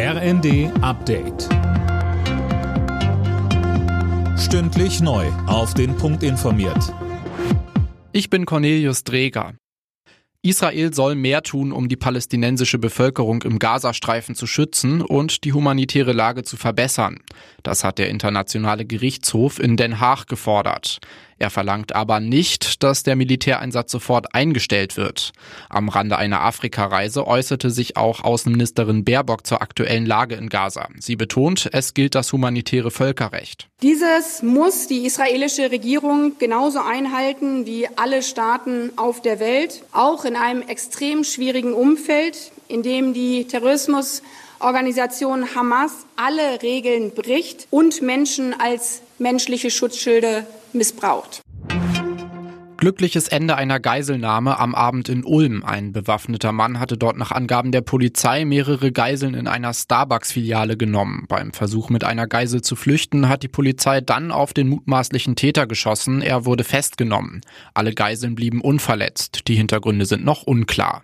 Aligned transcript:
RND 0.00 0.70
Update. 0.80 1.48
Stündlich 4.38 5.00
neu. 5.00 5.26
Auf 5.48 5.74
den 5.74 5.96
Punkt 5.96 6.22
informiert. 6.22 6.94
Ich 8.12 8.30
bin 8.30 8.46
Cornelius 8.46 9.02
Dreger. 9.02 9.54
Israel 10.42 10.94
soll 10.94 11.16
mehr 11.16 11.42
tun, 11.42 11.72
um 11.72 11.88
die 11.88 11.96
palästinensische 11.96 12.78
Bevölkerung 12.78 13.42
im 13.42 13.58
Gazastreifen 13.58 14.36
zu 14.36 14.46
schützen 14.46 15.02
und 15.02 15.42
die 15.42 15.52
humanitäre 15.52 16.12
Lage 16.12 16.44
zu 16.44 16.56
verbessern. 16.56 17.18
Das 17.64 17.82
hat 17.82 17.98
der 17.98 18.08
Internationale 18.08 18.84
Gerichtshof 18.86 19.58
in 19.58 19.76
Den 19.76 19.98
Haag 19.98 20.26
gefordert. 20.26 21.00
Er 21.38 21.50
verlangt 21.50 21.94
aber 21.94 22.18
nicht, 22.18 22.82
dass 22.82 23.04
der 23.04 23.14
Militäreinsatz 23.14 23.92
sofort 23.92 24.34
eingestellt 24.34 24.96
wird. 24.96 25.32
Am 25.68 25.88
Rande 25.88 26.16
einer 26.16 26.40
Afrikareise 26.40 27.26
äußerte 27.26 27.70
sich 27.70 27.96
auch 27.96 28.24
Außenministerin 28.24 29.04
Baerbock 29.04 29.46
zur 29.46 29.62
aktuellen 29.62 30.04
Lage 30.04 30.34
in 30.34 30.48
Gaza. 30.48 30.88
Sie 30.98 31.14
betont, 31.14 31.68
es 31.72 31.94
gilt 31.94 32.16
das 32.16 32.32
humanitäre 32.32 32.90
Völkerrecht. 32.90 33.68
Dieses 33.82 34.42
muss 34.42 34.88
die 34.88 35.06
israelische 35.06 35.70
Regierung 35.70 36.32
genauso 36.40 36.80
einhalten 36.80 37.66
wie 37.66 37.86
alle 37.94 38.22
Staaten 38.22 38.90
auf 38.96 39.22
der 39.22 39.38
Welt, 39.38 39.84
auch 39.92 40.24
in 40.28 40.36
einem 40.36 40.62
extrem 40.62 41.24
schwierigen 41.24 41.72
Umfeld, 41.72 42.52
in 42.68 42.82
dem 42.82 43.14
die 43.14 43.46
Terrorismusorganisation 43.46 45.54
Hamas 45.54 45.92
alle 46.16 46.60
Regeln 46.62 47.12
bricht 47.12 47.66
und 47.70 48.02
Menschen 48.02 48.58
als 48.60 49.00
menschliche 49.18 49.70
Schutzschilde 49.70 50.46
missbraucht. 50.72 51.40
Glückliches 52.78 53.26
Ende 53.26 53.56
einer 53.56 53.80
Geiselnahme 53.80 54.60
am 54.60 54.76
Abend 54.76 55.08
in 55.08 55.24
Ulm. 55.24 55.64
Ein 55.64 55.90
bewaffneter 55.92 56.52
Mann 56.52 56.78
hatte 56.78 56.96
dort 56.96 57.16
nach 57.16 57.32
Angaben 57.32 57.72
der 57.72 57.80
Polizei 57.80 58.44
mehrere 58.44 58.92
Geiseln 58.92 59.34
in 59.34 59.48
einer 59.48 59.74
Starbucks-Filiale 59.74 60.76
genommen. 60.76 61.24
Beim 61.26 61.52
Versuch 61.52 61.90
mit 61.90 62.04
einer 62.04 62.28
Geisel 62.28 62.62
zu 62.62 62.76
flüchten 62.76 63.28
hat 63.28 63.42
die 63.42 63.48
Polizei 63.48 64.00
dann 64.00 64.30
auf 64.30 64.54
den 64.54 64.68
mutmaßlichen 64.68 65.34
Täter 65.34 65.66
geschossen. 65.66 66.22
Er 66.22 66.44
wurde 66.44 66.62
festgenommen. 66.62 67.40
Alle 67.74 67.92
Geiseln 67.94 68.36
blieben 68.36 68.60
unverletzt. 68.60 69.48
Die 69.48 69.56
Hintergründe 69.56 70.06
sind 70.06 70.24
noch 70.24 70.44
unklar. 70.44 71.02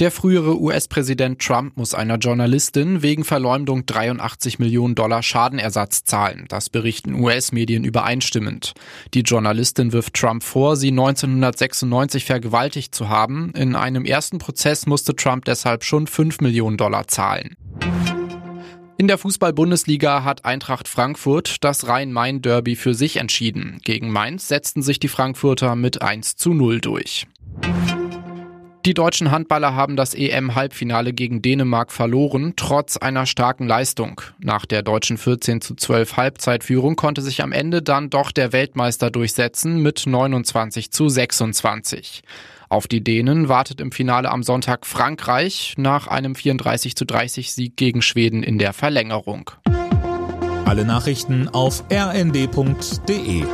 Der 0.00 0.12
frühere 0.12 0.60
US-Präsident 0.60 1.40
Trump 1.40 1.76
muss 1.76 1.92
einer 1.92 2.18
Journalistin 2.18 3.02
wegen 3.02 3.24
Verleumdung 3.24 3.84
83 3.84 4.60
Millionen 4.60 4.94
Dollar 4.94 5.24
Schadenersatz 5.24 6.04
zahlen. 6.04 6.44
Das 6.48 6.70
berichten 6.70 7.14
US-Medien 7.14 7.82
übereinstimmend. 7.82 8.74
Die 9.12 9.22
Journalistin 9.22 9.92
wirft 9.92 10.14
Trump 10.14 10.44
vor, 10.44 10.76
sie 10.76 10.90
1996 10.90 12.24
vergewaltigt 12.24 12.94
zu 12.94 13.08
haben. 13.08 13.50
In 13.56 13.74
einem 13.74 14.04
ersten 14.04 14.38
Prozess 14.38 14.86
musste 14.86 15.16
Trump 15.16 15.46
deshalb 15.46 15.82
schon 15.82 16.06
5 16.06 16.42
Millionen 16.42 16.76
Dollar 16.76 17.08
zahlen. 17.08 17.56
In 18.98 19.08
der 19.08 19.18
Fußball-Bundesliga 19.18 20.22
hat 20.22 20.44
Eintracht 20.44 20.86
Frankfurt 20.86 21.64
das 21.64 21.88
Rhein-Main-Derby 21.88 22.76
für 22.76 22.94
sich 22.94 23.16
entschieden. 23.16 23.80
Gegen 23.82 24.12
Mainz 24.12 24.46
setzten 24.46 24.82
sich 24.82 25.00
die 25.00 25.08
Frankfurter 25.08 25.74
mit 25.74 26.02
1 26.02 26.36
zu 26.36 26.54
0 26.54 26.80
durch. 26.80 27.26
Die 28.88 28.94
deutschen 28.94 29.30
Handballer 29.30 29.74
haben 29.74 29.96
das 29.96 30.14
EM-Halbfinale 30.14 31.12
gegen 31.12 31.42
Dänemark 31.42 31.92
verloren, 31.92 32.54
trotz 32.56 32.96
einer 32.96 33.26
starken 33.26 33.66
Leistung. 33.66 34.22
Nach 34.38 34.64
der 34.64 34.80
deutschen 34.80 35.18
14 35.18 35.60
zu 35.60 35.74
12 35.74 36.16
Halbzeitführung 36.16 36.96
konnte 36.96 37.20
sich 37.20 37.42
am 37.42 37.52
Ende 37.52 37.82
dann 37.82 38.08
doch 38.08 38.32
der 38.32 38.54
Weltmeister 38.54 39.10
durchsetzen 39.10 39.82
mit 39.82 40.04
29 40.06 40.90
zu 40.90 41.10
26. 41.10 42.22
Auf 42.70 42.86
die 42.86 43.04
Dänen 43.04 43.50
wartet 43.50 43.82
im 43.82 43.92
Finale 43.92 44.30
am 44.30 44.42
Sonntag 44.42 44.86
Frankreich 44.86 45.74
nach 45.76 46.06
einem 46.06 46.34
34 46.34 46.96
zu 46.96 47.04
30 47.04 47.52
Sieg 47.52 47.76
gegen 47.76 48.00
Schweden 48.00 48.42
in 48.42 48.56
der 48.56 48.72
Verlängerung. 48.72 49.50
Alle 50.64 50.86
Nachrichten 50.86 51.46
auf 51.48 51.84
rnd.de 51.92 53.44